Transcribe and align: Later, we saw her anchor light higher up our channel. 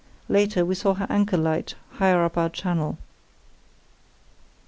Later, 0.27 0.65
we 0.65 0.73
saw 0.73 0.95
her 0.95 1.05
anchor 1.11 1.37
light 1.37 1.75
higher 1.91 2.23
up 2.25 2.35
our 2.35 2.49
channel. 2.49 2.97